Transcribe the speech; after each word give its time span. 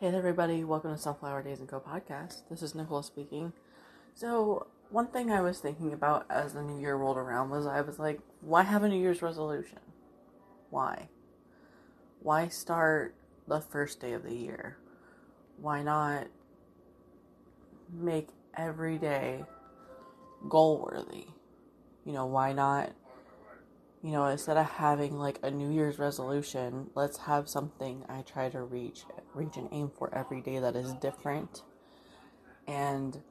Hey 0.00 0.14
everybody, 0.14 0.62
welcome 0.62 0.94
to 0.94 0.96
Sunflower 0.96 1.42
Daze 1.42 1.58
and 1.58 1.68
Co 1.68 1.80
podcast. 1.80 2.42
This 2.48 2.62
is 2.62 2.72
Nicole 2.72 3.02
speaking. 3.02 3.52
So, 4.14 4.68
one 4.90 5.08
thing 5.08 5.32
I 5.32 5.40
was 5.40 5.58
thinking 5.58 5.92
about 5.92 6.24
as 6.30 6.52
the 6.52 6.62
new 6.62 6.80
year 6.80 6.94
rolled 6.94 7.16
around 7.16 7.50
was 7.50 7.66
I 7.66 7.80
was 7.80 7.98
like, 7.98 8.20
why 8.40 8.62
have 8.62 8.84
a 8.84 8.88
New 8.88 9.00
Year's 9.00 9.22
resolution? 9.22 9.80
Why? 10.70 11.08
Why 12.20 12.46
start 12.46 13.16
the 13.48 13.60
first 13.60 13.98
day 13.98 14.12
of 14.12 14.22
the 14.22 14.36
year? 14.36 14.76
Why 15.60 15.82
not 15.82 16.28
make 17.92 18.28
every 18.56 18.98
day 18.98 19.46
goal 20.48 20.88
worthy? 20.88 21.26
You 22.04 22.12
know, 22.12 22.26
why 22.26 22.52
not 22.52 22.92
you 24.02 24.12
know, 24.12 24.26
instead 24.26 24.56
of 24.56 24.66
having 24.66 25.18
like 25.18 25.38
a 25.42 25.50
New 25.50 25.70
Year's 25.70 25.98
resolution, 25.98 26.90
let's 26.94 27.18
have 27.18 27.48
something 27.48 28.04
I 28.08 28.22
try 28.22 28.48
to 28.48 28.62
reach, 28.62 29.04
reach 29.34 29.56
and 29.56 29.68
aim 29.72 29.90
for 29.96 30.14
every 30.14 30.40
day 30.40 30.58
that 30.58 30.76
is 30.76 30.92
different. 30.94 31.62
And 32.66 33.22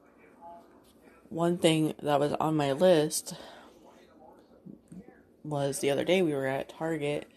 one 1.30 1.58
thing 1.58 1.94
that 2.02 2.20
was 2.20 2.32
on 2.34 2.56
my 2.56 2.72
list 2.72 3.34
was 5.42 5.78
the 5.78 5.90
other 5.90 6.04
day 6.04 6.20
we 6.20 6.34
were 6.34 6.46
at 6.46 6.68
Target 6.68 7.30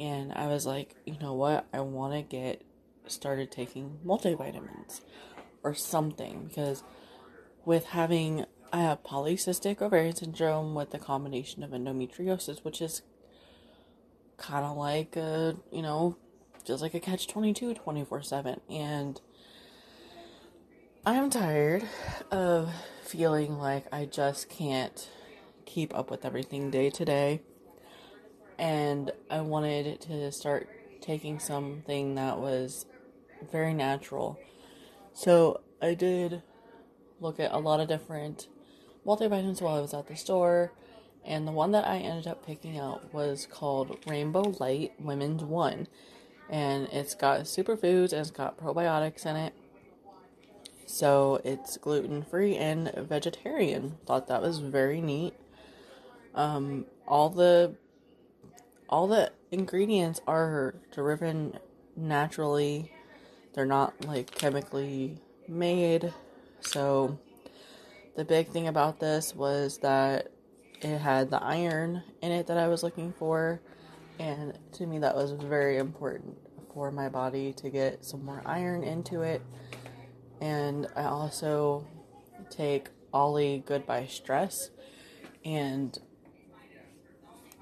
and 0.00 0.32
I 0.32 0.46
was 0.46 0.66
like, 0.66 0.94
you 1.06 1.16
know 1.20 1.34
what? 1.34 1.66
I 1.72 1.80
want 1.80 2.14
to 2.14 2.22
get 2.22 2.62
started 3.06 3.50
taking 3.50 3.98
multivitamins 4.04 5.00
or 5.62 5.74
something 5.74 6.46
because 6.48 6.82
with 7.64 7.86
having 7.86 8.44
I 8.72 8.80
have 8.80 9.02
polycystic 9.02 9.80
ovarian 9.80 10.14
syndrome 10.14 10.74
with 10.74 10.92
a 10.92 10.98
combination 10.98 11.62
of 11.62 11.70
endometriosis, 11.70 12.64
which 12.64 12.82
is 12.82 13.02
kind 14.36 14.64
of 14.64 14.76
like 14.76 15.16
a, 15.16 15.56
you 15.72 15.80
know, 15.80 16.16
just 16.64 16.82
like 16.82 16.92
a 16.92 17.00
catch 17.00 17.26
22 17.26 17.74
24 17.74 18.22
7. 18.22 18.60
And 18.68 19.20
I'm 21.06 21.30
tired 21.30 21.84
of 22.30 22.70
feeling 23.04 23.58
like 23.58 23.86
I 23.90 24.04
just 24.04 24.50
can't 24.50 25.08
keep 25.64 25.94
up 25.94 26.10
with 26.10 26.26
everything 26.26 26.70
day 26.70 26.90
to 26.90 27.04
day. 27.06 27.40
And 28.58 29.12
I 29.30 29.40
wanted 29.40 30.00
to 30.02 30.30
start 30.30 30.68
taking 31.00 31.38
something 31.38 32.16
that 32.16 32.38
was 32.38 32.84
very 33.50 33.72
natural. 33.72 34.38
So 35.14 35.62
I 35.80 35.94
did 35.94 36.42
look 37.20 37.40
at 37.40 37.52
a 37.52 37.58
lot 37.58 37.80
of 37.80 37.88
different 37.88 38.48
multivitamins 39.06 39.60
while 39.60 39.76
I 39.76 39.80
was 39.80 39.94
at 39.94 40.06
the 40.08 40.16
store, 40.16 40.72
and 41.24 41.46
the 41.46 41.52
one 41.52 41.72
that 41.72 41.86
I 41.86 41.98
ended 41.98 42.26
up 42.26 42.46
picking 42.46 42.78
out 42.78 43.12
was 43.12 43.46
called 43.50 43.98
Rainbow 44.06 44.54
Light 44.58 44.92
Women's 44.98 45.42
One, 45.44 45.88
and 46.48 46.88
it's 46.92 47.14
got 47.14 47.40
superfoods 47.42 48.12
and 48.12 48.20
it's 48.20 48.30
got 48.30 48.58
probiotics 48.58 49.26
in 49.26 49.36
it. 49.36 49.54
So 50.86 51.40
it's 51.44 51.76
gluten 51.76 52.22
free 52.22 52.56
and 52.56 52.90
vegetarian. 52.96 53.98
Thought 54.06 54.28
that 54.28 54.40
was 54.40 54.60
very 54.60 55.02
neat. 55.02 55.34
Um, 56.34 56.86
all 57.06 57.28
the 57.28 57.74
all 58.88 59.06
the 59.06 59.30
ingredients 59.50 60.20
are 60.26 60.76
driven 60.92 61.58
naturally. 61.94 62.92
They're 63.52 63.66
not 63.66 64.06
like 64.06 64.30
chemically 64.30 65.18
made. 65.46 66.14
So 66.60 67.18
the 68.18 68.24
big 68.24 68.48
thing 68.48 68.66
about 68.66 68.98
this 68.98 69.32
was 69.32 69.78
that 69.78 70.32
it 70.82 70.98
had 70.98 71.30
the 71.30 71.40
iron 71.40 72.02
in 72.20 72.32
it 72.32 72.48
that 72.48 72.58
I 72.58 72.66
was 72.66 72.82
looking 72.82 73.12
for, 73.12 73.60
and 74.18 74.58
to 74.72 74.86
me, 74.86 74.98
that 74.98 75.14
was 75.14 75.30
very 75.30 75.78
important 75.78 76.36
for 76.74 76.90
my 76.90 77.08
body 77.08 77.52
to 77.52 77.70
get 77.70 78.04
some 78.04 78.24
more 78.24 78.42
iron 78.44 78.82
into 78.82 79.22
it. 79.22 79.40
And 80.40 80.88
I 80.96 81.04
also 81.04 81.86
take 82.50 82.88
Olly 83.12 83.62
Goodbye 83.64 84.06
Stress, 84.06 84.70
and 85.44 85.96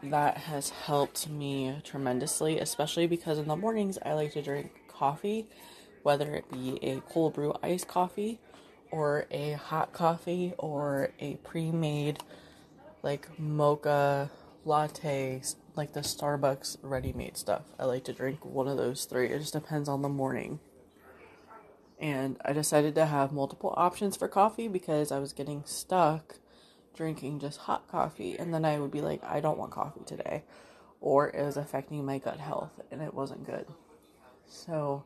that 0.04 0.38
has 0.38 0.70
helped 0.70 1.28
me 1.28 1.82
tremendously, 1.84 2.60
especially 2.60 3.06
because 3.06 3.38
in 3.38 3.46
the 3.46 3.56
mornings 3.56 3.98
I 4.06 4.14
like 4.14 4.32
to 4.32 4.40
drink 4.40 4.70
coffee, 4.88 5.50
whether 6.02 6.34
it 6.34 6.50
be 6.50 6.78
a 6.80 7.02
cold 7.12 7.34
brew 7.34 7.52
iced 7.62 7.88
coffee 7.88 8.40
or 8.96 9.26
a 9.30 9.52
hot 9.52 9.92
coffee 9.92 10.54
or 10.56 11.10
a 11.20 11.34
pre-made 11.44 12.18
like 13.02 13.28
mocha 13.38 14.30
latte 14.64 15.42
like 15.74 15.92
the 15.92 16.00
Starbucks 16.00 16.78
ready-made 16.80 17.36
stuff. 17.36 17.64
I 17.78 17.84
like 17.84 18.04
to 18.04 18.14
drink 18.14 18.42
one 18.42 18.66
of 18.66 18.78
those 18.78 19.04
three. 19.04 19.26
It 19.26 19.38
just 19.38 19.52
depends 19.52 19.90
on 19.90 20.00
the 20.00 20.08
morning. 20.08 20.60
And 22.00 22.38
I 22.42 22.54
decided 22.54 22.94
to 22.94 23.04
have 23.04 23.32
multiple 23.32 23.74
options 23.76 24.16
for 24.16 24.28
coffee 24.28 24.66
because 24.66 25.12
I 25.12 25.18
was 25.18 25.34
getting 25.34 25.62
stuck 25.66 26.36
drinking 26.94 27.40
just 27.40 27.58
hot 27.60 27.86
coffee 27.88 28.38
and 28.38 28.54
then 28.54 28.64
I 28.64 28.78
would 28.78 28.90
be 28.90 29.02
like 29.02 29.22
I 29.22 29.40
don't 29.40 29.58
want 29.58 29.72
coffee 29.72 30.04
today 30.06 30.42
or 31.02 31.28
it 31.28 31.44
was 31.44 31.58
affecting 31.58 32.02
my 32.06 32.16
gut 32.16 32.40
health 32.40 32.80
and 32.90 33.02
it 33.02 33.12
wasn't 33.12 33.44
good. 33.44 33.66
So 34.46 35.04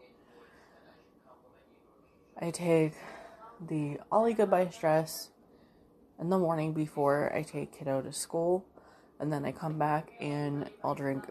I 2.40 2.52
take 2.52 2.94
the 3.68 3.98
Olly 4.10 4.32
Goodbye 4.32 4.68
Stress 4.70 5.30
in 6.18 6.30
the 6.30 6.38
morning 6.38 6.72
before 6.72 7.30
I 7.34 7.42
take 7.42 7.76
kiddo 7.76 8.00
to 8.00 8.12
school. 8.12 8.64
And 9.18 9.30
then 9.30 9.44
I 9.44 9.52
come 9.52 9.78
back 9.78 10.12
and 10.18 10.70
I'll 10.82 10.94
drink 10.94 11.24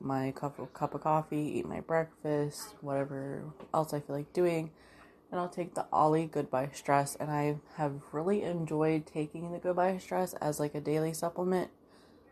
my 0.00 0.32
cup 0.32 0.58
of, 0.58 0.74
cup 0.74 0.94
of 0.94 1.02
coffee, 1.02 1.58
eat 1.58 1.66
my 1.66 1.80
breakfast, 1.80 2.74
whatever 2.80 3.44
else 3.72 3.94
I 3.94 4.00
feel 4.00 4.16
like 4.16 4.32
doing. 4.32 4.70
And 5.30 5.40
I'll 5.40 5.48
take 5.48 5.74
the 5.74 5.86
Olly 5.92 6.26
Goodbye 6.26 6.70
Stress. 6.72 7.16
And 7.16 7.30
I 7.30 7.56
have 7.76 8.00
really 8.10 8.42
enjoyed 8.42 9.06
taking 9.06 9.52
the 9.52 9.58
Goodbye 9.58 9.98
Stress 9.98 10.34
as 10.34 10.58
like 10.58 10.74
a 10.74 10.80
daily 10.80 11.12
supplement. 11.12 11.70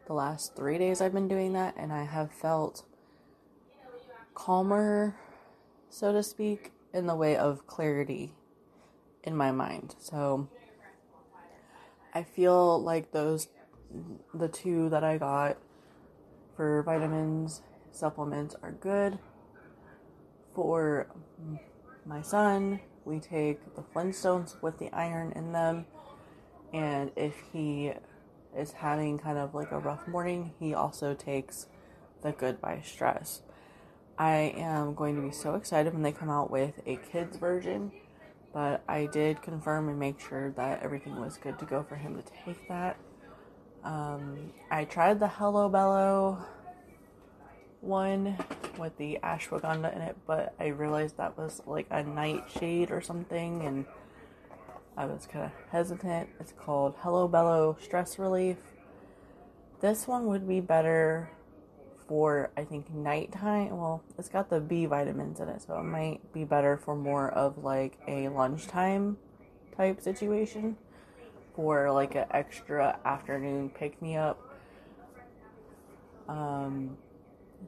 The 0.06 0.14
last 0.14 0.56
three 0.56 0.78
days 0.78 1.00
I've 1.00 1.14
been 1.14 1.28
doing 1.28 1.54
that, 1.54 1.74
and 1.78 1.90
I 1.92 2.04
have 2.04 2.30
felt 2.30 2.84
calmer, 4.34 5.16
so 5.88 6.12
to 6.12 6.22
speak, 6.22 6.72
in 6.92 7.06
the 7.06 7.14
way 7.14 7.36
of 7.36 7.66
clarity 7.66 8.34
in 9.24 9.36
my 9.36 9.50
mind. 9.50 9.96
So 9.98 10.48
I 12.12 12.22
feel 12.22 12.80
like 12.80 13.10
those 13.10 13.48
the 14.32 14.48
two 14.48 14.88
that 14.90 15.04
I 15.04 15.18
got 15.18 15.56
for 16.56 16.82
vitamins 16.82 17.62
supplements 17.90 18.54
are 18.62 18.72
good. 18.72 19.18
For 20.54 21.08
my 22.06 22.22
son, 22.22 22.80
we 23.04 23.18
take 23.18 23.74
the 23.74 23.82
Flintstones 23.82 24.60
with 24.62 24.78
the 24.78 24.90
iron 24.92 25.32
in 25.32 25.52
them. 25.52 25.86
And 26.72 27.10
if 27.16 27.34
he 27.52 27.92
is 28.56 28.72
having 28.72 29.18
kind 29.18 29.38
of 29.38 29.54
like 29.54 29.72
a 29.72 29.78
rough 29.78 30.06
morning, 30.06 30.52
he 30.58 30.74
also 30.74 31.14
takes 31.14 31.66
the 32.22 32.32
Goodbye 32.32 32.82
Stress. 32.84 33.42
I 34.16 34.54
am 34.56 34.94
going 34.94 35.16
to 35.16 35.22
be 35.22 35.32
so 35.32 35.54
excited 35.54 35.92
when 35.92 36.02
they 36.02 36.12
come 36.12 36.30
out 36.30 36.50
with 36.50 36.80
a 36.86 36.96
kids 36.96 37.36
version 37.36 37.90
but 38.54 38.84
I 38.88 39.06
did 39.06 39.42
confirm 39.42 39.88
and 39.88 39.98
make 39.98 40.20
sure 40.20 40.52
that 40.52 40.80
everything 40.82 41.20
was 41.20 41.36
good 41.36 41.58
to 41.58 41.64
go 41.64 41.82
for 41.82 41.96
him 41.96 42.16
to 42.16 42.22
take 42.44 42.68
that. 42.68 42.96
Um, 43.82 44.52
I 44.70 44.84
tried 44.84 45.18
the 45.18 45.26
Hello 45.26 45.68
Bello 45.68 46.38
one 47.80 48.38
with 48.78 48.96
the 48.96 49.18
ashwagandha 49.22 49.94
in 49.94 50.02
it, 50.02 50.16
but 50.26 50.54
I 50.58 50.68
realized 50.68 51.16
that 51.16 51.36
was 51.36 51.60
like 51.66 51.86
a 51.90 52.04
nightshade 52.04 52.90
or 52.92 53.00
something, 53.00 53.62
and 53.62 53.84
I 54.96 55.06
was 55.06 55.26
kind 55.26 55.46
of 55.46 55.50
hesitant. 55.70 56.30
It's 56.38 56.52
called 56.52 56.94
Hello 57.00 57.26
Bello 57.26 57.76
Stress 57.82 58.18
Relief. 58.20 58.56
This 59.80 60.06
one 60.06 60.26
would 60.26 60.48
be 60.48 60.60
better 60.60 61.28
for 62.06 62.50
I 62.56 62.64
think 62.64 62.92
nighttime. 62.92 63.76
Well, 63.76 64.02
it's 64.18 64.28
got 64.28 64.50
the 64.50 64.60
B 64.60 64.86
vitamins 64.86 65.40
in 65.40 65.48
it, 65.48 65.62
so 65.62 65.78
it 65.78 65.84
might 65.84 66.32
be 66.32 66.44
better 66.44 66.76
for 66.76 66.94
more 66.94 67.30
of 67.30 67.64
like 67.64 67.98
a 68.06 68.28
lunchtime 68.28 69.16
type 69.76 70.00
situation 70.00 70.76
for 71.54 71.90
like 71.92 72.14
an 72.14 72.26
extra 72.30 72.98
afternoon 73.04 73.70
pick 73.70 74.00
me 74.02 74.16
up 74.16 74.40
um, 76.28 76.96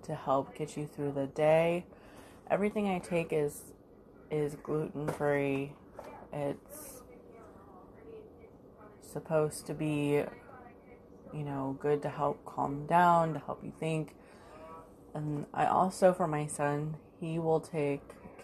to 0.02 0.14
help 0.14 0.54
get 0.56 0.76
you 0.76 0.86
through 0.86 1.12
the 1.12 1.26
day. 1.26 1.84
Everything 2.50 2.88
I 2.88 2.98
take 2.98 3.32
is 3.32 3.72
is 4.30 4.56
gluten 4.56 5.08
free. 5.08 5.72
It's 6.32 7.02
supposed 9.12 9.66
to 9.66 9.74
be 9.74 10.22
you 11.32 11.44
know 11.44 11.76
good 11.80 12.02
to 12.02 12.08
help 12.08 12.44
calm 12.44 12.86
down, 12.86 13.34
to 13.34 13.38
help 13.40 13.64
you 13.64 13.72
think 13.78 14.14
and 15.16 15.46
I 15.54 15.64
also, 15.64 16.12
for 16.12 16.26
my 16.26 16.46
son, 16.46 16.96
he 17.18 17.38
will 17.38 17.60
take 17.60 18.02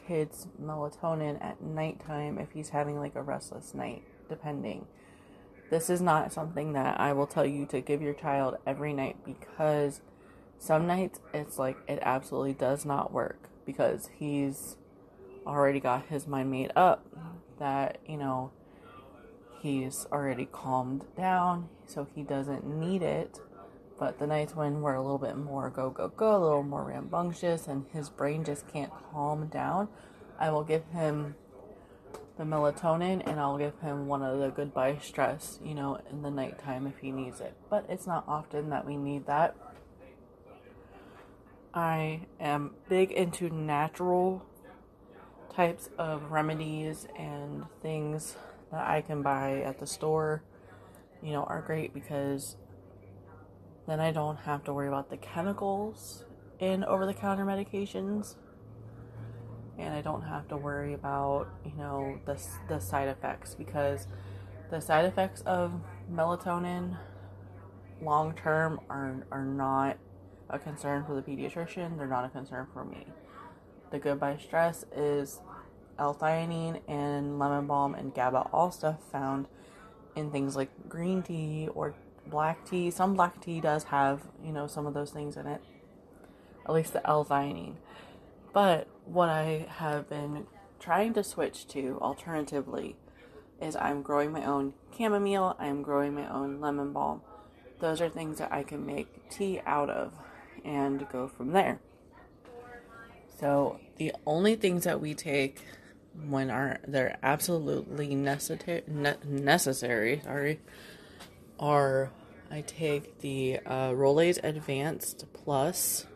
kids' 0.09 0.49
melatonin 0.61 1.43
at 1.45 1.61
nighttime 1.63 2.39
if 2.39 2.53
he's 2.53 2.71
having 2.71 2.99
like 2.99 3.15
a 3.15 3.23
restless 3.23 3.75
night, 3.75 4.03
depending. 4.31 4.87
This 5.71 5.91
is 5.91 6.01
not 6.01 6.33
something 6.33 6.73
that 6.73 6.99
I 6.99 7.13
will 7.13 7.27
tell 7.27 7.45
you 7.45 7.67
to 7.67 7.83
give 7.83 8.01
your 8.01 8.15
child 8.15 8.57
every 8.67 8.95
night 8.95 9.17
because 9.23 10.01
some 10.59 10.87
nights 10.87 11.21
it's 11.35 11.59
like 11.59 11.77
it 11.87 11.99
absolutely 12.01 12.55
does 12.55 12.87
not 12.87 13.13
work 13.13 13.51
because 13.67 14.09
he's 14.19 14.77
already 15.47 15.81
got 15.81 16.07
his 16.07 16.27
mind 16.27 16.51
made 16.51 16.73
up 16.75 17.07
that, 17.59 17.99
you 18.07 18.17
know, 18.17 18.51
he's 19.61 20.07
already 20.11 20.47
calmed 20.47 21.05
down, 21.17 21.69
so 21.87 22.07
he 22.15 22.23
doesn't 22.23 22.67
need 22.67 23.03
it. 23.03 23.41
But 24.03 24.19
the 24.19 24.27
nights 24.27 24.57
when 24.57 24.83
we're 24.83 24.97
a 24.97 25.01
little 25.01 25.17
bit 25.17 25.37
more 25.37 25.71
go, 25.71 25.89
go, 25.89 26.09
go, 26.09 26.37
a 26.37 26.43
little 26.43 26.65
more 26.65 26.83
rambunctious, 26.83 27.69
and 27.69 27.87
his 27.93 28.09
brain 28.09 28.43
just 28.43 28.67
can't 28.67 28.91
calm 29.13 29.47
down, 29.47 29.87
I 30.41 30.51
will 30.51 30.65
give 30.65 30.85
him 30.87 31.37
the 32.37 32.43
melatonin 32.43 33.23
and 33.25 33.39
I'll 33.39 33.59
give 33.59 33.79
him 33.79 34.09
one 34.09 34.25
of 34.25 34.41
the 34.41 34.49
goodbye 34.49 34.99
stress, 35.01 35.61
you 35.65 35.77
know, 35.77 36.01
in 36.11 36.23
the 36.23 36.33
nighttime 36.33 36.89
if 36.89 36.99
he 36.99 37.13
needs 37.13 37.41
it. 37.41 37.55
But 37.71 37.87
it's 37.89 38.05
not 38.05 38.25
often 38.27 38.71
that 38.71 38.85
we 38.85 38.97
need 38.97 39.27
that. 39.27 39.55
I 41.73 42.23
am 42.41 42.75
big 42.89 43.13
into 43.13 43.51
natural 43.51 44.45
types 45.55 45.91
of 45.97 46.33
remedies 46.33 47.07
and 47.17 47.67
things 47.81 48.35
that 48.73 48.85
I 48.85 49.01
can 49.01 49.23
buy 49.23 49.61
at 49.61 49.79
the 49.79 49.87
store, 49.87 50.43
you 51.23 51.31
know, 51.31 51.45
are 51.45 51.61
great 51.61 51.95
because 51.95 52.57
then 53.87 54.01
I 54.01 54.13
don't 54.13 54.37
have 54.37 54.65
to 54.65 54.73
worry 54.73 54.89
about 54.89 55.11
the 55.11 55.17
chemicals 55.17 56.25
in 56.59 56.85
over 56.85 57.07
the 57.07 57.15
counter 57.15 57.45
medications 57.45 58.37
and 59.79 59.95
I 59.95 60.01
don't 60.01 60.23
have 60.23 60.49
to 60.49 60.57
worry 60.57 60.95
about, 60.95 61.49
you 61.65 61.73
know, 61.77 62.19
the 62.25 62.41
the 62.69 62.79
side 62.79 63.09
effects 63.09 63.55
because 63.55 64.07
the 64.71 64.81
side 64.81 65.05
effects 65.05 65.41
of 65.43 65.73
melatonin 66.13 66.97
long 68.01 68.35
term 68.35 68.81
are 68.89 69.27
are 69.31 69.45
not 69.45 69.97
a 70.51 70.59
concern 70.59 71.05
for 71.05 71.15
the 71.15 71.23
pediatrician, 71.23 71.97
they're 71.97 72.07
not 72.07 72.25
a 72.25 72.29
concern 72.29 72.67
for 72.73 72.85
me. 72.85 73.07
The 73.91 73.99
goodbye 73.99 74.39
stress 74.39 74.85
is 74.95 75.41
L-theanine 75.99 76.81
and 76.89 77.39
lemon 77.39 77.67
balm 77.67 77.95
and 77.95 78.15
GABA, 78.15 78.49
all 78.53 78.71
stuff 78.71 79.03
found 79.11 79.47
in 80.15 80.31
things 80.31 80.57
like 80.57 80.71
green 80.89 81.23
tea 81.23 81.69
or 81.75 81.95
black 82.27 82.65
tea. 82.65 82.91
Some 82.91 83.15
black 83.15 83.41
tea 83.41 83.61
does 83.61 83.85
have, 83.85 84.23
you 84.45 84.53
know, 84.53 84.67
some 84.67 84.87
of 84.87 84.95
those 84.95 85.11
things 85.11 85.37
in 85.37 85.47
it. 85.47 85.61
At 86.67 86.73
least 86.73 86.93
the 86.93 87.07
L-theanine. 87.07 87.75
But 88.53 88.87
what 89.05 89.29
I 89.29 89.67
have 89.69 90.09
been 90.09 90.47
trying 90.79 91.15
to 91.15 91.25
switch 91.25 91.67
to 91.69 91.99
alternatively 92.01 92.97
is 93.61 93.77
I'm 93.77 94.03
growing 94.03 94.33
my 94.33 94.45
own 94.45 94.75
chamomile, 94.97 95.57
I'm 95.59 95.83
growing 95.83 96.15
my 96.15 96.31
own 96.31 96.61
lemon 96.61 96.93
balm. 96.93 97.23
Those 97.79 98.01
are 98.01 98.09
things 98.09 98.39
that 98.39 98.53
I 98.53 98.63
can 98.63 98.85
make 98.85 99.31
tea 99.31 99.61
out 99.65 99.91
of 99.91 100.13
and 100.65 101.09
go 101.11 101.29
from 101.29 101.53
there. 101.53 101.81
So 103.39 103.81
the 103.97 104.13
only 104.27 104.55
things 104.55 104.85
that 104.85 105.01
we 105.01 105.15
take 105.15 105.61
when 106.29 106.51
are 106.51 106.79
they're 106.87 107.19
absolutely 107.23 108.15
necessary 108.15 108.83
ne- 108.87 109.17
necessary 109.25 110.21
sorry 110.23 110.61
are 111.59 112.11
I 112.51 112.63
take 112.63 113.21
the 113.21 113.61
uh, 113.65 113.91
Rolaids 113.91 114.39
Advanced 114.43 115.27
Plus. 115.33 116.07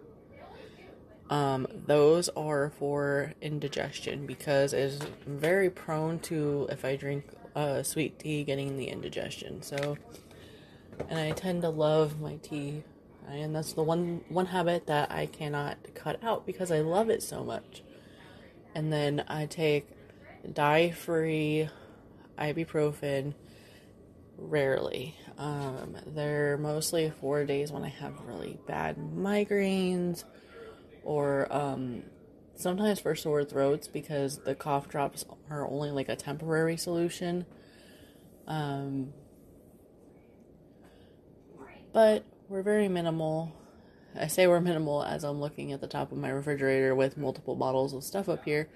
Um, 1.29 1.67
those 1.87 2.29
are 2.31 2.71
for 2.71 3.33
indigestion 3.41 4.27
because 4.27 4.73
it's 4.73 4.99
very 5.27 5.71
prone 5.71 6.19
to 6.21 6.69
if 6.71 6.85
I 6.85 6.97
drink 6.97 7.25
uh, 7.55 7.83
sweet 7.83 8.19
tea 8.19 8.45
getting 8.45 8.77
the 8.77 8.89
indigestion. 8.89 9.63
So, 9.63 9.97
and 11.09 11.19
I 11.19 11.31
tend 11.33 11.63
to 11.63 11.71
love 11.71 12.21
my 12.21 12.37
tea, 12.37 12.85
and 13.29 13.57
that's 13.57 13.73
the 13.73 13.83
one 13.83 14.23
one 14.29 14.47
habit 14.47 14.87
that 14.87 15.11
I 15.11 15.27
cannot 15.27 15.79
cut 15.95 16.23
out 16.23 16.47
because 16.47 16.71
I 16.71 16.81
love 16.81 17.11
it 17.11 17.23
so 17.23 17.43
much 17.43 17.83
and 18.77 18.93
then 18.93 19.25
I 19.27 19.47
take 19.47 19.89
dye 20.53 20.91
free 20.91 21.71
ibuprofen 22.39 23.33
rarely. 24.37 25.17
Um, 25.39 25.97
they're 26.07 26.57
mostly 26.57 27.11
for 27.11 27.45
days 27.45 27.71
when 27.71 27.83
I 27.83 27.89
have 27.89 28.15
really 28.25 28.59
bad 28.67 28.97
migraines 28.97 30.25
or 31.05 31.47
um, 31.51 32.03
sometimes 32.55 33.01
for 33.01 33.15
sore 33.15 33.45
throats 33.45 33.87
because 33.87 34.39
the 34.45 34.55
cough 34.55 34.89
drops 34.89 35.25
are 35.51 35.69
only 35.69 35.91
like 35.91 36.09
a 36.09 36.17
temporary 36.17 36.77
solution. 36.77 37.45
Um, 38.47 39.13
but 41.93 42.25
we're 42.49 42.63
very 42.63 42.89
minimal 42.89 43.55
I 44.19 44.29
say 44.29 44.47
we're 44.47 44.61
minimal 44.61 45.03
as 45.03 45.25
I'm 45.25 45.41
looking 45.41 45.73
at 45.73 45.81
the 45.81 45.87
top 45.87 46.11
of 46.11 46.19
my 46.19 46.31
refrigerator 46.31 46.95
with 46.95 47.19
multiple 47.19 47.55
bottles 47.55 47.93
of 47.93 48.03
stuff 48.03 48.29
up 48.29 48.45
here, 48.45 48.69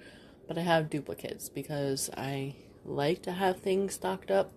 but 0.47 0.57
I 0.57 0.61
have 0.61 0.89
duplicates 0.89 1.49
because 1.49 2.09
I 2.15 2.55
like 2.85 3.23
to 3.23 3.31
have 3.31 3.59
things 3.59 3.95
stocked 3.95 4.29
up. 4.29 4.51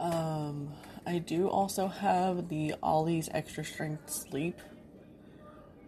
Um, 0.00 0.72
I 1.06 1.18
do 1.18 1.48
also 1.48 1.86
have 1.86 2.48
the 2.48 2.74
Olly's 2.82 3.28
Extra 3.32 3.64
Strength 3.64 4.10
Sleep, 4.10 4.58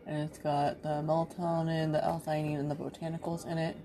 and 0.07 0.29
it's 0.29 0.39
got 0.39 0.83
the 0.83 1.03
melatonin, 1.03 1.93
the 1.93 2.05
L-theanine, 2.05 2.59
and 2.59 2.71
the 2.71 2.77
botanicals 2.77 3.47
in 3.47 3.59
it. 3.59 3.77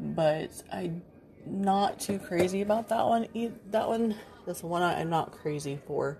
But 0.00 0.50
I'm 0.72 1.02
not 1.46 2.00
too 2.00 2.18
crazy 2.18 2.62
about 2.62 2.88
that 2.88 3.06
one. 3.06 3.28
That 3.70 3.88
one, 3.88 4.16
that's 4.46 4.62
one 4.62 4.82
I'm 4.82 5.10
not 5.10 5.32
crazy 5.32 5.78
for. 5.86 6.18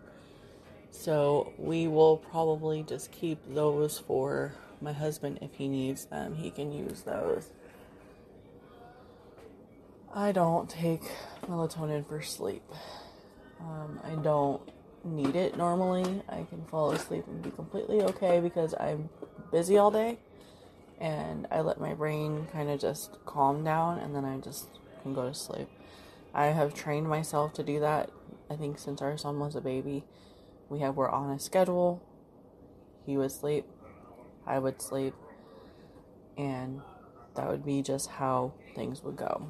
So 0.90 1.52
we 1.56 1.88
will 1.88 2.16
probably 2.18 2.82
just 2.82 3.10
keep 3.12 3.38
those 3.54 3.98
for 3.98 4.52
my 4.80 4.92
husband 4.92 5.38
if 5.40 5.54
he 5.54 5.68
needs 5.68 6.06
them. 6.06 6.34
He 6.34 6.50
can 6.50 6.72
use 6.72 7.02
those. 7.02 7.50
I 10.12 10.32
don't 10.32 10.68
take 10.68 11.02
melatonin 11.46 12.06
for 12.06 12.20
sleep. 12.22 12.64
Um, 13.60 14.00
I 14.04 14.16
don't 14.16 14.60
need 15.04 15.36
it 15.36 15.56
normally. 15.56 16.22
I 16.28 16.44
can 16.48 16.64
fall 16.66 16.90
asleep 16.92 17.24
and 17.26 17.42
be 17.42 17.50
completely 17.50 18.02
okay 18.02 18.40
because 18.40 18.74
I'm 18.78 19.08
busy 19.52 19.78
all 19.78 19.90
day 19.90 20.18
and 21.00 21.46
I 21.50 21.60
let 21.60 21.80
my 21.80 21.94
brain 21.94 22.48
kind 22.52 22.70
of 22.70 22.80
just 22.80 23.18
calm 23.24 23.62
down 23.64 23.98
and 23.98 24.14
then 24.14 24.24
I 24.24 24.38
just 24.38 24.68
can 25.02 25.14
go 25.14 25.28
to 25.28 25.34
sleep. 25.34 25.68
I 26.34 26.46
have 26.46 26.74
trained 26.74 27.08
myself 27.08 27.54
to 27.54 27.62
do 27.62 27.80
that, 27.80 28.10
I 28.50 28.56
think, 28.56 28.78
since 28.78 29.00
our 29.00 29.16
son 29.16 29.38
was 29.38 29.54
a 29.54 29.60
baby 29.60 30.04
we 30.70 30.78
have 30.78 30.96
were 30.96 31.10
on 31.10 31.30
a 31.30 31.38
schedule. 31.38 32.00
He 33.04 33.16
would 33.18 33.32
sleep, 33.32 33.66
I 34.46 34.58
would 34.58 34.80
sleep, 34.80 35.14
and 36.38 36.80
that 37.34 37.48
would 37.48 37.66
be 37.66 37.82
just 37.82 38.08
how 38.08 38.54
things 38.74 39.02
would 39.02 39.16
go. 39.16 39.48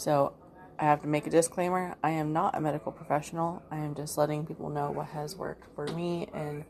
So, 0.00 0.32
I 0.78 0.84
have 0.84 1.02
to 1.02 1.08
make 1.08 1.26
a 1.26 1.30
disclaimer. 1.30 1.94
I 2.02 2.12
am 2.12 2.32
not 2.32 2.56
a 2.56 2.60
medical 2.60 2.90
professional. 2.90 3.62
I 3.70 3.76
am 3.76 3.94
just 3.94 4.16
letting 4.16 4.46
people 4.46 4.70
know 4.70 4.90
what 4.90 5.08
has 5.08 5.36
worked 5.36 5.74
for 5.74 5.86
me 5.88 6.26
and 6.32 6.64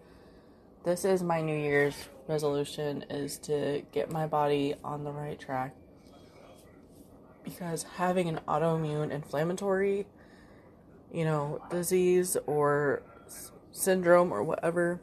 this 0.83 1.05
is 1.05 1.23
my 1.23 1.41
new 1.41 1.57
year's 1.57 1.95
resolution 2.27 3.05
is 3.09 3.39
to 3.39 3.83
get 3.93 4.11
my 4.11 4.27
body 4.27 4.75
on 4.83 5.05
the 5.05 5.13
right 5.13 5.39
track 5.39 5.77
because 7.45 7.85
having 7.85 8.29
an 8.29 8.41
autoimmune 8.49 9.13
inflammatory 9.13 10.07
you 11.13 11.25
know, 11.25 11.63
disease 11.71 12.37
or 12.47 13.03
syndrome 13.71 14.33
or 14.33 14.43
whatever 14.43 15.01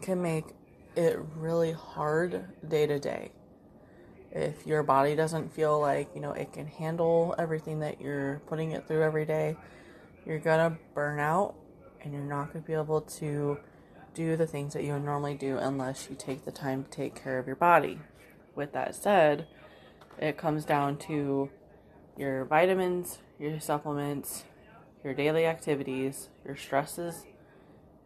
can 0.00 0.22
make 0.22 0.44
it 0.96 1.18
really 1.36 1.72
hard 1.72 2.46
day 2.66 2.86
to 2.86 2.98
day. 2.98 3.30
If 4.36 4.66
your 4.66 4.82
body 4.82 5.16
doesn't 5.16 5.54
feel 5.54 5.80
like, 5.80 6.10
you 6.14 6.20
know, 6.20 6.32
it 6.32 6.52
can 6.52 6.66
handle 6.66 7.34
everything 7.38 7.80
that 7.80 8.02
you're 8.02 8.42
putting 8.46 8.72
it 8.72 8.86
through 8.86 9.02
every 9.02 9.24
day, 9.24 9.56
you're 10.26 10.38
gonna 10.38 10.76
burn 10.94 11.18
out 11.18 11.54
and 12.02 12.12
you're 12.12 12.22
not 12.22 12.52
gonna 12.52 12.62
be 12.62 12.74
able 12.74 13.00
to 13.00 13.58
do 14.12 14.36
the 14.36 14.46
things 14.46 14.74
that 14.74 14.84
you 14.84 14.92
would 14.92 15.04
normally 15.04 15.36
do 15.36 15.56
unless 15.56 16.10
you 16.10 16.16
take 16.16 16.44
the 16.44 16.52
time 16.52 16.84
to 16.84 16.90
take 16.90 17.14
care 17.14 17.38
of 17.38 17.46
your 17.46 17.56
body. 17.56 17.98
With 18.54 18.72
that 18.74 18.94
said, 18.94 19.46
it 20.18 20.36
comes 20.36 20.66
down 20.66 20.98
to 20.98 21.48
your 22.18 22.44
vitamins, 22.44 23.20
your 23.38 23.58
supplements, 23.58 24.44
your 25.02 25.14
daily 25.14 25.46
activities, 25.46 26.28
your 26.44 26.56
stresses, 26.56 27.24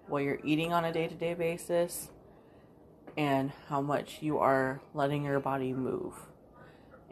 what 0.06 0.22
you're 0.22 0.40
eating 0.44 0.72
on 0.72 0.84
a 0.84 0.92
day 0.92 1.08
to 1.08 1.14
day 1.14 1.34
basis, 1.34 2.10
and 3.16 3.52
how 3.68 3.80
much 3.80 4.18
you 4.20 4.38
are 4.38 4.80
letting 4.94 5.24
your 5.24 5.40
body 5.40 5.72
move. 5.72 6.14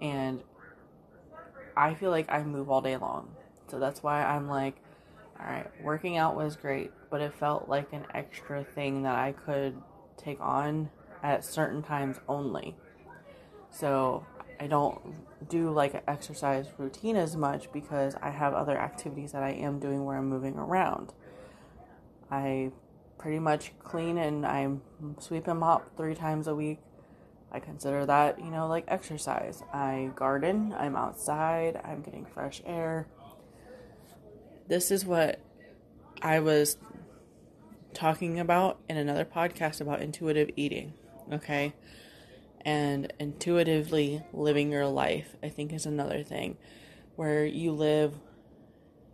And 0.01 0.43
I 1.77 1.95
feel 1.95 2.11
like 2.11 2.31
I 2.31 2.43
move 2.43 2.71
all 2.71 2.81
day 2.81 2.97
long. 2.97 3.31
So 3.69 3.79
that's 3.79 4.03
why 4.03 4.25
I'm 4.25 4.49
like, 4.49 4.77
all 5.39 5.47
right, 5.47 5.71
working 5.83 6.17
out 6.17 6.37
was 6.37 6.57
great, 6.57 6.91
but 7.11 7.21
it 7.21 7.35
felt 7.35 7.69
like 7.69 7.93
an 7.93 8.07
extra 8.13 8.65
thing 8.65 9.03
that 9.03 9.15
I 9.15 9.33
could 9.33 9.81
take 10.17 10.41
on 10.41 10.91
at 11.23 11.45
certain 11.45 11.83
times 11.83 12.17
only. 12.29 12.75
So 13.71 14.27
I 14.61 14.67
don't 14.67 15.01
do 15.49 15.71
like 15.71 15.95
an 15.95 16.01
exercise 16.09 16.67
routine 16.79 17.17
as 17.17 17.37
much 17.37 17.71
because 17.73 18.17
I 18.21 18.31
have 18.31 18.55
other 18.55 18.77
activities 18.77 19.33
that 19.33 19.43
I 19.43 19.51
am 19.51 19.79
doing 19.79 20.05
where 20.05 20.17
I'm 20.17 20.29
moving 20.29 20.57
around. 20.57 21.13
I 22.31 22.73
pretty 23.19 23.39
much 23.39 23.73
clean 23.83 24.17
and 24.17 24.47
I 24.47 24.69
sweep 25.19 25.49
and 25.49 25.61
mop 25.61 25.97
three 25.97 26.15
times 26.15 26.47
a 26.47 26.55
week. 26.55 26.79
I 27.51 27.61
consider 27.61 28.07
that, 28.07 28.39
you 28.39 28.51
know, 28.51 28.69
like 28.69 28.85
exercise. 28.89 29.63
I 29.73 30.11
garden, 30.15 30.75
I'm 30.79 30.97
outside, 30.97 31.81
I'm 31.85 32.03
getting 32.03 32.27
fresh 32.27 32.63
air. 32.65 33.09
This 34.69 34.91
is 34.91 35.05
what 35.05 35.41
I 36.21 36.41
was 36.41 36.77
talking 37.95 38.39
about 38.39 38.79
in 38.89 38.97
another 38.97 39.25
podcast 39.25 39.81
about 39.81 40.01
intuitive 40.03 40.51
eating, 40.57 40.93
okay? 41.33 41.73
And 42.61 43.13
intuitively 43.19 44.23
living 44.33 44.71
your 44.71 44.87
life, 44.87 45.37
I 45.43 45.49
think 45.49 45.73
is 45.73 45.87
another 45.87 46.23
thing 46.23 46.59
where 47.17 47.45
you 47.45 47.73
live 47.73 48.15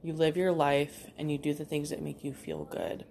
you 0.03 0.13
live 0.13 0.37
your 0.37 0.53
life 0.53 1.07
and 1.17 1.33
you 1.33 1.39
do 1.39 1.55
the 1.55 1.65
things 1.65 1.89
that 1.89 2.03
make 2.03 2.23
you 2.23 2.35
feel 2.35 2.65
good. 2.65 3.07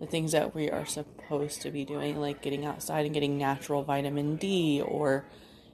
The 0.00 0.06
things 0.06 0.32
that 0.32 0.54
we 0.54 0.70
are 0.70 0.84
supposed 0.84 1.62
to 1.62 1.70
be 1.70 1.84
doing, 1.84 2.20
like 2.20 2.42
getting 2.42 2.64
outside 2.64 3.06
and 3.06 3.14
getting 3.14 3.38
natural 3.38 3.82
vitamin 3.84 4.36
D, 4.36 4.82
or, 4.84 5.24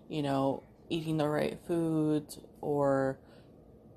you 0.09 0.23
know, 0.23 0.63
eating 0.89 1.17
the 1.17 1.29
right 1.29 1.59
foods, 1.67 2.39
or 2.61 3.19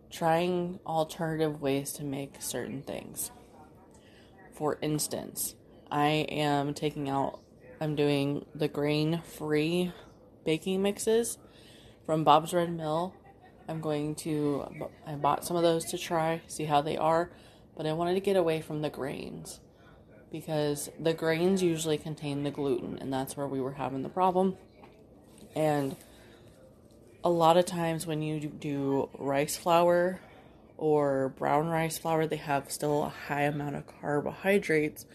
trying 0.09 0.79
alternative 0.85 1.61
ways 1.61 1.91
to 1.93 2.03
make 2.03 2.41
certain 2.41 2.81
things. 2.81 3.31
For 4.53 4.77
instance, 4.81 5.55
I 5.91 6.07
am 6.29 6.73
taking 6.73 7.09
out, 7.09 7.41
I'm 7.81 7.95
doing 7.95 8.45
the 8.55 8.67
grain 8.67 9.21
free 9.23 9.91
baking 10.45 10.81
mixes 10.81 11.37
from 12.05 12.23
Bob's 12.23 12.53
Red 12.53 12.71
Mill 12.71 13.13
I'm 13.67 13.79
going 13.79 14.15
to, 14.15 14.65
I 15.07 15.15
bought 15.15 15.45
some 15.45 15.55
of 15.55 15.63
those 15.63 15.85
to 15.85 15.97
try, 15.97 16.41
see 16.47 16.65
how 16.65 16.81
they 16.81 16.97
are, 16.97 17.31
but 17.75 17.85
I 17.85 17.93
wanted 17.93 18.15
to 18.15 18.19
get 18.19 18.35
away 18.35 18.61
from 18.61 18.81
the 18.81 18.89
grains 18.89 19.59
because 20.33 20.89
the 20.99 21.13
grains 21.13 21.61
usually 21.61 21.97
contain 21.97 22.41
the 22.41 22.49
gluten, 22.49 22.97
and 22.99 23.13
that's 23.13 23.37
where 23.37 23.47
we 23.47 23.61
were 23.61 23.73
having 23.73 24.01
the 24.01 24.09
problem. 24.09 24.57
And 25.55 25.95
a 27.23 27.29
lot 27.29 27.55
of 27.55 27.67
times 27.67 28.07
when 28.07 28.23
you 28.23 28.39
do 28.39 29.09
rice 29.19 29.55
flour 29.55 30.19
or 30.75 31.29
brown 31.37 31.67
rice 31.67 31.99
flour, 31.99 32.25
they 32.25 32.37
have 32.37 32.71
still 32.71 33.03
a 33.03 33.09
high 33.09 33.43
amount 33.43 33.75
of 33.75 33.83
carbohydrates, 34.01 35.05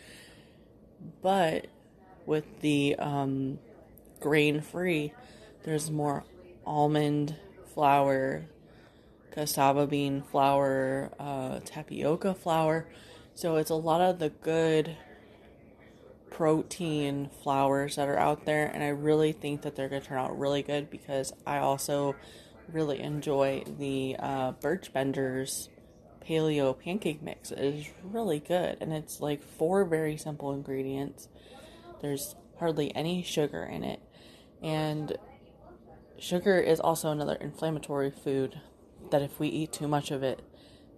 but 1.20 1.66
with 2.24 2.60
the 2.60 2.94
um, 3.00 3.58
grain 4.20 4.60
free, 4.60 5.12
there's 5.64 5.90
more 5.90 6.22
almond 6.64 7.34
flour, 7.74 8.44
cassava 9.32 9.84
bean 9.88 10.22
flour, 10.22 11.10
uh, 11.18 11.58
tapioca 11.64 12.34
flour. 12.34 12.86
So 13.34 13.56
it's 13.56 13.70
a 13.70 13.74
lot 13.74 14.00
of 14.00 14.20
the 14.20 14.30
good 14.30 14.96
protein 16.30 17.30
flours 17.42 17.96
that 17.96 18.08
are 18.08 18.18
out 18.18 18.44
there, 18.44 18.66
and 18.66 18.82
I 18.82 18.88
really 18.88 19.32
think 19.32 19.62
that 19.62 19.76
they're 19.76 19.88
going 19.88 20.02
to 20.02 20.08
turn 20.08 20.18
out 20.18 20.38
really 20.38 20.62
good 20.62 20.90
because 20.90 21.32
I 21.46 21.58
also 21.58 22.16
really 22.72 23.00
enjoy 23.00 23.64
the 23.78 24.16
uh, 24.18 24.52
Birch 24.52 24.92
Benders 24.92 25.68
paleo 26.26 26.78
pancake 26.78 27.22
mix. 27.22 27.50
It 27.50 27.60
is 27.60 27.86
really 28.02 28.40
good, 28.40 28.78
and 28.80 28.92
it's 28.92 29.20
like 29.20 29.42
four 29.42 29.84
very 29.84 30.16
simple 30.16 30.52
ingredients. 30.52 31.28
There's 32.02 32.36
hardly 32.58 32.94
any 32.94 33.22
sugar 33.22 33.64
in 33.64 33.84
it, 33.84 34.00
and 34.62 35.16
Sugar 36.18 36.58
is 36.58 36.80
also 36.80 37.12
another 37.12 37.36
inflammatory 37.36 38.10
food 38.10 38.60
that 39.12 39.22
if 39.22 39.38
we 39.38 39.46
eat 39.46 39.72
too 39.72 39.86
much 39.86 40.10
of 40.10 40.24
it, 40.24 40.42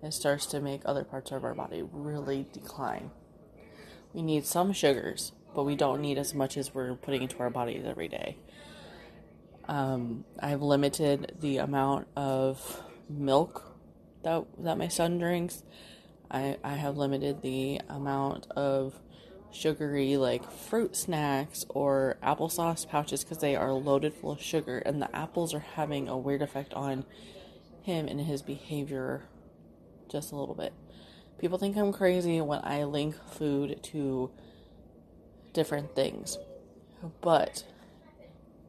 it 0.02 0.14
starts 0.14 0.46
to 0.46 0.60
make 0.60 0.80
other 0.86 1.04
parts 1.04 1.30
of 1.30 1.44
our 1.44 1.54
body 1.54 1.82
really 1.92 2.46
decline. 2.54 3.10
We 4.12 4.22
need 4.22 4.44
some 4.44 4.72
sugars, 4.72 5.32
but 5.54 5.64
we 5.64 5.76
don't 5.76 6.00
need 6.00 6.18
as 6.18 6.34
much 6.34 6.56
as 6.56 6.74
we're 6.74 6.94
putting 6.94 7.22
into 7.22 7.38
our 7.38 7.50
bodies 7.50 7.84
every 7.86 8.08
day. 8.08 8.36
Um, 9.68 10.24
I've 10.40 10.62
limited 10.62 11.36
the 11.40 11.58
amount 11.58 12.08
of 12.16 12.82
milk 13.08 13.76
that 14.22 14.44
that 14.58 14.78
my 14.78 14.88
son 14.88 15.18
drinks. 15.18 15.62
I, 16.30 16.58
I 16.62 16.74
have 16.74 16.96
limited 16.96 17.42
the 17.42 17.80
amount 17.88 18.48
of 18.52 19.00
sugary 19.52 20.16
like 20.16 20.48
fruit 20.50 20.94
snacks 20.94 21.64
or 21.68 22.16
applesauce 22.22 22.88
pouches 22.88 23.24
because 23.24 23.38
they 23.38 23.56
are 23.56 23.72
loaded 23.72 24.14
full 24.14 24.30
of 24.30 24.40
sugar 24.40 24.78
and 24.78 25.02
the 25.02 25.14
apples 25.14 25.52
are 25.52 25.64
having 25.74 26.08
a 26.08 26.16
weird 26.16 26.40
effect 26.40 26.72
on 26.74 27.04
him 27.82 28.06
and 28.06 28.20
his 28.20 28.42
behavior 28.42 29.24
just 30.08 30.30
a 30.32 30.36
little 30.36 30.54
bit. 30.54 30.72
People 31.40 31.56
think 31.56 31.76
I'm 31.76 31.92
crazy 31.92 32.40
when 32.42 32.60
I 32.62 32.84
link 32.84 33.16
food 33.30 33.82
to 33.84 34.30
different 35.54 35.94
things. 35.94 36.36
But 37.22 37.64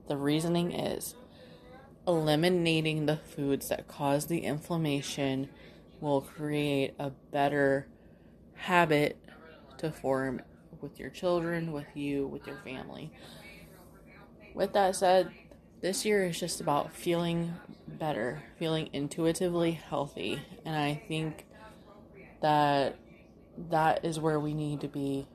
the 0.07 0.15
reasoning 0.15 0.71
is 0.71 1.15
eliminating 2.07 3.05
the 3.05 3.17
foods 3.17 3.67
that 3.67 3.89
cause 3.89 4.27
the 4.27 4.39
inflammation 4.39 5.49
will 5.99 6.21
create 6.21 6.93
a 6.97 7.09
better 7.09 7.87
habit 8.55 9.17
to 9.77 9.91
form 9.91 10.41
with 10.79 10.97
your 10.97 11.09
children, 11.09 11.73
with 11.73 11.87
you, 11.93 12.25
with 12.25 12.47
your 12.47 12.57
family. 12.63 13.11
With 14.53 14.71
that 14.73 14.95
said, 14.95 15.29
this 15.81 16.05
year 16.05 16.25
is 16.25 16.39
just 16.39 16.61
about 16.61 16.93
feeling 16.93 17.53
better, 17.85 18.43
feeling 18.57 18.89
intuitively 18.93 19.71
healthy. 19.71 20.41
And 20.65 20.75
I 20.75 21.01
think 21.07 21.45
that 22.41 22.97
that 23.69 24.05
is 24.05 24.19
where 24.19 24.39
we 24.39 24.53
need 24.53 24.81
to 24.81 24.87
be. 24.87 25.27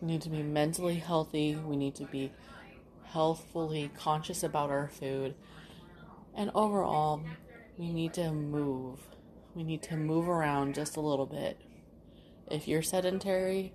We 0.00 0.08
need 0.08 0.22
to 0.22 0.30
be 0.30 0.42
mentally 0.42 0.96
healthy. 0.96 1.54
We 1.54 1.76
need 1.76 1.94
to 1.96 2.04
be 2.04 2.32
healthfully 3.04 3.90
conscious 3.96 4.42
about 4.42 4.70
our 4.70 4.88
food. 4.88 5.34
And 6.34 6.50
overall, 6.54 7.22
we 7.76 7.92
need 7.92 8.14
to 8.14 8.32
move. 8.32 8.98
We 9.54 9.64
need 9.64 9.82
to 9.84 9.96
move 9.96 10.28
around 10.28 10.74
just 10.74 10.96
a 10.96 11.00
little 11.00 11.26
bit. 11.26 11.60
If 12.50 12.66
you're 12.66 12.82
sedentary, 12.82 13.74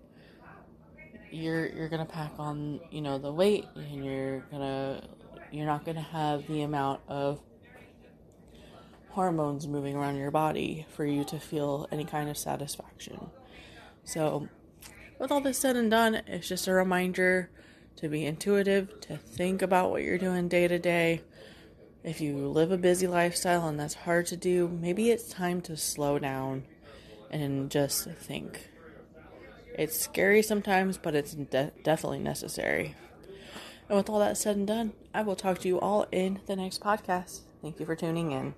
you're 1.32 1.68
you're 1.68 1.90
gonna 1.90 2.06
pack 2.06 2.32
on 2.40 2.80
you 2.90 3.02
know 3.02 3.18
the 3.18 3.32
weight 3.32 3.66
and 3.76 4.06
you're 4.06 4.40
gonna 4.52 5.02
you're 5.52 5.66
not 5.66 5.86
gonna 5.86 6.02
have 6.02 6.48
the 6.48 6.62
amount 6.62 7.02
of 7.08 7.42
hormones 9.18 9.68
moving 9.68 9.96
around 9.96 10.16
your 10.16 10.30
body 10.30 10.86
for 10.96 11.04
you 11.04 11.24
to 11.24 11.40
feel 11.40 11.88
any 11.92 12.06
kind 12.06 12.30
of 12.30 12.38
satisfaction 12.38 13.32
so 14.04 14.48
with 15.18 15.32
all 15.32 15.42
this 15.42 15.58
said 15.58 15.76
and 15.76 15.90
done 15.90 16.22
it's 16.28 16.48
just 16.48 16.68
a 16.68 16.72
reminder 16.72 17.50
to 17.96 18.08
be 18.08 18.28
intuitive 18.28 19.02
to 19.02 19.18
think 19.18 19.64
about 19.64 19.90
what 19.90 20.04
you're 20.04 20.20
doing 20.20 20.48
day 20.48 20.68
to 20.68 20.78
day 20.78 21.20
if 22.04 22.22
you 22.22 22.48
live 22.48 22.72
a 22.72 22.78
busy 22.78 23.08
lifestyle 23.08 23.68
and 23.68 23.80
that's 23.80 23.96
hard 23.96 24.28
to 24.28 24.38
do 24.38 24.68
maybe 24.68 25.10
it's 25.10 25.28
time 25.28 25.62
to 25.62 25.76
slow 25.76 26.20
down 26.20 26.64
and 27.32 27.72
just 27.72 28.08
think 28.12 28.70
it's 29.78 30.00
scary 30.00 30.42
sometimes, 30.42 30.98
but 30.98 31.14
it's 31.14 31.34
de- 31.34 31.72
definitely 31.84 32.20
necessary. 32.20 32.96
And 33.88 33.96
with 33.96 34.10
all 34.10 34.20
that 34.20 34.38
said 34.38 34.58
and 34.58 34.68
done, 34.68 34.94
I 35.14 35.22
will 35.22 35.36
talk 35.36 35.60
to 35.60 35.68
you 35.68 35.80
all 35.80 36.08
in 36.12 36.42
the 36.48 36.56
next 36.56 36.82
podcast. 36.82 37.42
Thank 37.62 37.80
you 37.80 37.86
for 37.86 37.96
tuning 37.96 38.32
in. 38.32 38.56